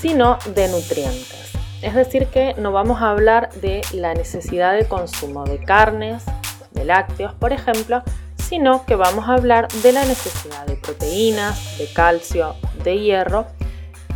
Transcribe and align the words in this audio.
sino 0.00 0.38
de 0.54 0.68
nutrientes. 0.68 1.52
Es 1.82 1.94
decir, 1.94 2.26
que 2.28 2.54
no 2.54 2.70
vamos 2.70 3.02
a 3.02 3.10
hablar 3.10 3.50
de 3.54 3.82
la 3.92 4.14
necesidad 4.14 4.74
de 4.74 4.86
consumo 4.86 5.44
de 5.44 5.58
carnes, 5.58 6.22
de 6.70 6.84
lácteos, 6.84 7.34
por 7.34 7.52
ejemplo, 7.52 8.02
sino 8.36 8.86
que 8.86 8.94
vamos 8.94 9.28
a 9.28 9.34
hablar 9.34 9.68
de 9.82 9.92
la 9.92 10.04
necesidad 10.04 10.66
de 10.66 10.76
proteínas, 10.76 11.78
de 11.78 11.92
calcio, 11.92 12.54
de 12.84 13.00
hierro, 13.00 13.46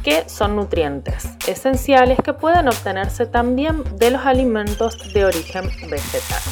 que 0.04 0.28
son 0.28 0.54
nutrientes 0.54 1.26
esenciales 1.48 2.18
que 2.22 2.32
pueden 2.32 2.68
obtenerse 2.68 3.26
también 3.26 3.82
de 3.98 4.12
los 4.12 4.24
alimentos 4.24 5.12
de 5.12 5.24
origen 5.24 5.64
vegetal. 5.90 6.42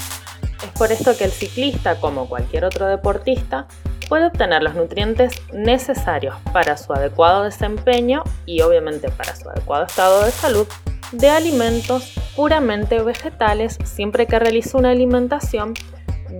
Por 0.79 0.91
esto 0.91 1.17
que 1.17 1.25
el 1.25 1.31
ciclista, 1.31 2.01
como 2.01 2.29
cualquier 2.29 2.65
otro 2.65 2.87
deportista, 2.87 3.67
puede 4.09 4.27
obtener 4.27 4.62
los 4.62 4.75
nutrientes 4.75 5.41
necesarios 5.53 6.37
para 6.53 6.77
su 6.77 6.93
adecuado 6.93 7.45
desempeño 7.45 8.23
y 8.45 8.61
obviamente 8.62 9.11
para 9.11 9.35
su 9.37 9.49
adecuado 9.49 9.87
estado 9.87 10.25
de 10.25 10.31
salud 10.31 10.67
de 11.12 11.31
alimentos 11.31 12.12
puramente 12.35 13.01
vegetales 13.03 13.79
siempre 13.85 14.27
que 14.27 14.39
realice 14.39 14.77
una 14.77 14.91
alimentación 14.91 15.75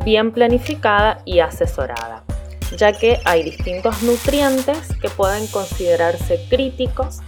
bien 0.05 0.33
planificada 0.33 1.19
y 1.25 1.39
asesorada, 1.39 2.25
ya 2.77 2.93
que 2.93 3.21
hay 3.25 3.45
distintos 3.45 4.03
nutrientes 4.03 4.97
que 5.01 5.09
pueden 5.09 5.47
considerarse 5.47 6.45
críticos 6.51 7.21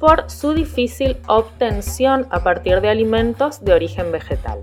por 0.00 0.30
su 0.30 0.54
difícil 0.54 1.18
obtención 1.26 2.26
a 2.30 2.42
partir 2.42 2.80
de 2.80 2.88
alimentos 2.88 3.64
de 3.64 3.74
origen 3.74 4.12
vegetal. 4.12 4.62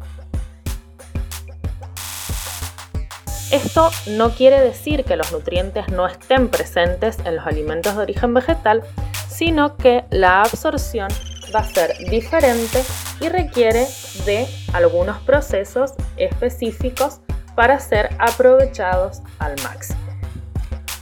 Esto 3.55 3.89
no 4.07 4.31
quiere 4.31 4.59
decir 4.59 5.05
que 5.05 5.15
los 5.15 5.31
nutrientes 5.31 5.87
no 5.87 6.05
estén 6.05 6.49
presentes 6.49 7.19
en 7.23 7.37
los 7.37 7.47
alimentos 7.47 7.95
de 7.95 8.01
origen 8.01 8.33
vegetal, 8.33 8.83
sino 9.29 9.77
que 9.77 10.03
la 10.09 10.41
absorción 10.41 11.07
va 11.55 11.61
a 11.61 11.63
ser 11.63 11.95
diferente 12.09 12.83
y 13.21 13.29
requiere 13.29 13.87
de 14.25 14.45
algunos 14.73 15.19
procesos 15.19 15.93
específicos 16.17 17.21
para 17.55 17.79
ser 17.79 18.09
aprovechados 18.19 19.21
al 19.39 19.55
máximo. 19.63 20.01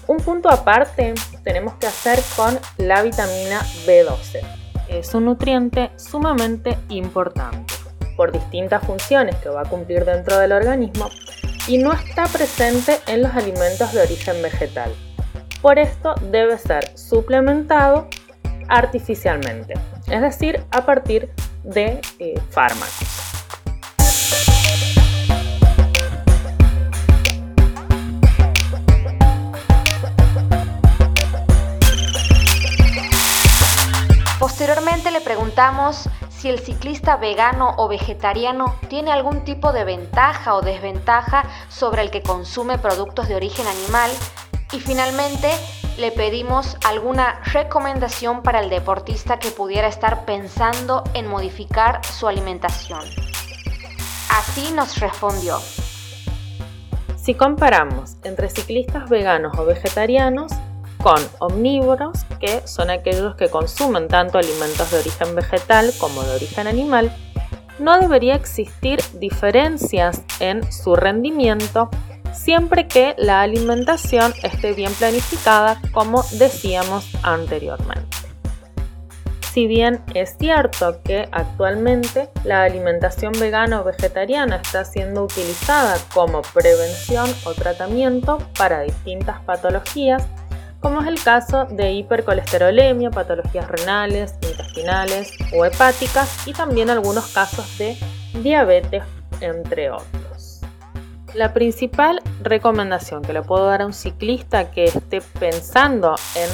Un 0.05 0.17
punto 0.17 0.47
aparte 0.51 1.15
tenemos 1.43 1.73
que 1.77 1.87
hacer 1.87 2.19
con 2.35 2.59
la 2.77 3.01
vitamina 3.01 3.61
B12. 3.87 4.41
Es 4.89 5.15
un 5.15 5.25
nutriente 5.25 5.89
sumamente 5.95 6.77
importante 6.89 7.73
por 8.15 8.31
distintas 8.31 8.85
funciones 8.85 9.37
que 9.37 9.49
va 9.49 9.61
a 9.61 9.65
cumplir 9.65 10.05
dentro 10.05 10.37
del 10.37 10.51
organismo 10.51 11.09
y 11.67 11.77
no 11.77 11.93
está 11.93 12.25
presente 12.25 12.99
en 13.07 13.21
los 13.21 13.33
alimentos 13.33 13.93
de 13.93 14.01
origen 14.01 14.41
vegetal. 14.41 14.93
Por 15.61 15.79
esto 15.79 16.15
debe 16.29 16.57
ser 16.57 16.97
suplementado 16.97 18.07
artificialmente, 18.67 19.73
es 20.07 20.21
decir, 20.21 20.63
a 20.71 20.85
partir 20.85 21.31
de 21.63 22.01
eh, 22.19 22.39
fármacos. 22.49 23.23
Posteriormente 34.39 35.11
le 35.11 35.21
preguntamos 35.21 36.09
si 36.43 36.49
el 36.49 36.59
ciclista 36.59 37.15
vegano 37.15 37.73
o 37.77 37.87
vegetariano 37.87 38.75
tiene 38.89 39.13
algún 39.13 39.45
tipo 39.45 39.71
de 39.71 39.85
ventaja 39.85 40.55
o 40.55 40.61
desventaja 40.61 41.45
sobre 41.69 42.01
el 42.01 42.11
que 42.11 42.21
consume 42.21 42.77
productos 42.77 43.29
de 43.29 43.35
origen 43.37 43.65
animal 43.65 44.11
y 44.73 44.81
finalmente 44.81 45.49
le 45.97 46.11
pedimos 46.11 46.75
alguna 46.85 47.39
recomendación 47.53 48.43
para 48.43 48.59
el 48.59 48.69
deportista 48.69 49.39
que 49.39 49.51
pudiera 49.51 49.87
estar 49.87 50.25
pensando 50.25 51.05
en 51.13 51.27
modificar 51.27 52.05
su 52.05 52.27
alimentación. 52.27 53.05
Así 54.29 54.73
nos 54.73 54.99
respondió. 54.99 55.59
Si 57.15 57.35
comparamos 57.35 58.17
entre 58.25 58.49
ciclistas 58.49 59.09
veganos 59.09 59.57
o 59.57 59.63
vegetarianos, 59.63 60.51
con 61.03 61.21
omnívoros, 61.39 62.23
que 62.39 62.65
son 62.65 62.89
aquellos 62.89 63.35
que 63.35 63.49
consumen 63.49 64.07
tanto 64.07 64.37
alimentos 64.37 64.89
de 64.89 64.99
origen 64.99 65.35
vegetal 65.35 65.91
como 65.99 66.23
de 66.23 66.35
origen 66.35 66.65
animal, 66.65 67.13
no 67.77 67.99
debería 67.99 68.35
existir 68.35 68.99
diferencias 69.19 70.23
en 70.39 70.71
su 70.71 70.95
rendimiento 70.95 71.89
siempre 72.33 72.87
que 72.87 73.15
la 73.17 73.41
alimentación 73.41 74.33
esté 74.43 74.73
bien 74.73 74.93
planificada 74.93 75.79
como 75.91 76.23
decíamos 76.31 77.09
anteriormente. 77.21 78.17
Si 79.53 79.67
bien 79.67 80.01
es 80.15 80.35
cierto 80.39 81.03
que 81.03 81.29
actualmente 81.31 82.29
la 82.43 82.63
alimentación 82.63 83.33
vegana 83.33 83.81
o 83.81 83.83
vegetariana 83.83 84.55
está 84.55 84.83
siendo 84.83 85.25
utilizada 85.25 85.95
como 86.11 86.41
prevención 86.41 87.29
o 87.45 87.53
tratamiento 87.53 88.39
para 88.57 88.81
distintas 88.81 89.41
patologías, 89.41 90.25
como 90.83 91.01
es 91.01 91.07
el 91.07 91.23
caso 91.23 91.65
de 91.65 91.93
hipercolesterolemia, 91.93 93.09
patologías 93.09 93.69
renales, 93.69 94.35
intestinales 94.41 95.31
o 95.55 95.63
hepáticas 95.63 96.45
y 96.45 96.51
también 96.51 96.89
algunos 96.89 97.27
casos 97.27 97.77
de 97.77 97.97
diabetes, 98.33 99.01
entre 99.39 99.89
otros. 99.89 100.59
La 101.33 101.53
principal 101.53 102.21
recomendación 102.41 103.21
que 103.21 103.31
le 103.31 103.41
puedo 103.41 103.65
dar 103.65 103.81
a 103.81 103.85
un 103.85 103.93
ciclista 103.93 104.71
que 104.71 104.83
esté 104.83 105.21
pensando 105.39 106.15
en 106.35 106.49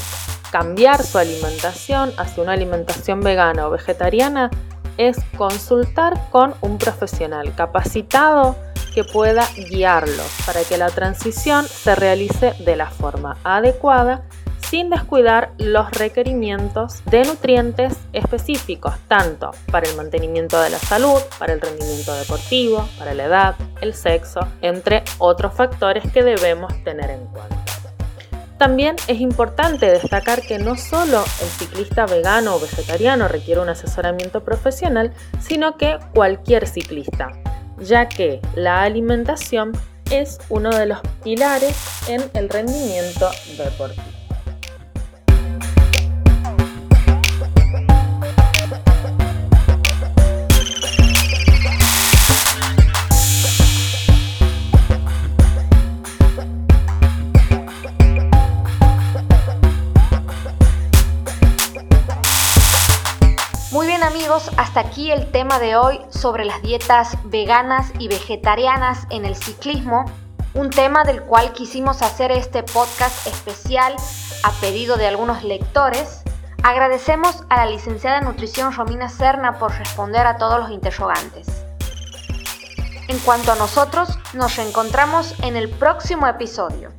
cambiar 0.52 1.04
su 1.04 1.18
alimentación 1.18 2.14
hacia 2.18 2.44
una 2.44 2.54
alimentación 2.54 3.22
vegana 3.22 3.68
o 3.68 3.72
vegetariana 3.72 4.52
es 4.98 5.18
consultar 5.38 6.30
con 6.30 6.54
un 6.62 6.78
profesional 6.78 7.56
capacitado 7.56 8.56
que 8.90 9.04
pueda 9.04 9.48
guiarlos 9.56 10.28
para 10.46 10.64
que 10.64 10.78
la 10.78 10.90
transición 10.90 11.68
se 11.68 11.96
realice 11.96 12.54
de 12.60 12.76
la 12.76 12.90
forma 12.90 13.38
adecuada 13.44 14.24
sin 14.70 14.90
descuidar 14.90 15.54
los 15.58 15.90
requerimientos 15.92 17.04
de 17.06 17.24
nutrientes 17.24 17.98
específicos, 18.14 18.94
tanto 19.08 19.52
para 19.72 19.90
el 19.90 19.96
mantenimiento 19.96 20.62
de 20.62 20.70
la 20.70 20.78
salud, 20.78 21.20
para 21.40 21.54
el 21.54 21.62
rendimiento 21.62 22.14
deportivo, 22.14 22.88
para 23.00 23.16
la 23.16 23.24
edad, 23.24 23.56
el 23.82 23.96
sexo, 23.96 24.42
entre 24.62 25.04
otros 25.18 25.54
factores 25.56 26.12
que 26.12 26.24
debemos 26.24 26.72
tener 26.84 27.10
en 27.10 27.26
cuenta. 27.28 27.60
También 28.60 28.98
es 29.08 29.22
importante 29.22 29.90
destacar 29.90 30.42
que 30.42 30.60
no 30.60 30.76
solo 30.76 31.24
el 31.42 31.48
ciclista 31.48 32.06
vegano 32.06 32.56
o 32.56 32.60
vegetariano 32.60 33.30
requiere 33.30 33.62
un 33.62 33.70
asesoramiento 33.70 34.44
profesional, 34.44 35.14
sino 35.40 35.78
que 35.78 35.98
cualquier 36.14 36.68
ciclista, 36.68 37.32
ya 37.82 38.10
que 38.10 38.40
la 38.56 38.84
alimentación 38.84 39.72
es 40.12 40.40
uno 40.50 40.70
de 40.70 40.88
los 40.88 41.00
pilares 41.24 41.76
en 42.08 42.24
el 42.34 42.50
rendimiento 42.50 43.30
deportivo. 43.58 44.19
Muy 63.80 63.88
bien 63.88 64.04
amigos, 64.04 64.52
hasta 64.58 64.82
aquí 64.82 65.10
el 65.10 65.32
tema 65.32 65.58
de 65.58 65.78
hoy 65.78 66.02
sobre 66.10 66.44
las 66.44 66.62
dietas 66.62 67.18
veganas 67.24 67.94
y 67.98 68.10
vegetarianas 68.10 69.08
en 69.10 69.24
el 69.24 69.38
ciclismo, 69.38 70.04
un 70.54 70.70
tema 70.70 71.06
del 71.06 71.22
cual 71.22 71.54
quisimos 71.54 72.02
hacer 72.02 72.30
este 72.30 72.62
podcast 72.62 73.26
especial 73.26 73.96
a 74.44 74.52
pedido 74.60 74.98
de 74.98 75.08
algunos 75.08 75.46
lectores. 75.46 76.24
Agradecemos 76.62 77.46
a 77.48 77.64
la 77.64 77.72
licenciada 77.72 78.18
en 78.18 78.26
nutrición 78.26 78.74
Romina 78.74 79.08
Serna 79.08 79.58
por 79.60 79.72
responder 79.72 80.28
a 80.28 80.36
todos 80.36 80.60
los 80.60 80.72
interrogantes. 80.72 81.48
En 83.08 83.18
cuanto 83.20 83.54
a 83.54 83.56
nosotros, 83.56 84.20
nos 84.34 84.58
reencontramos 84.58 85.40
en 85.42 85.56
el 85.56 85.70
próximo 85.70 86.28
episodio. 86.28 86.92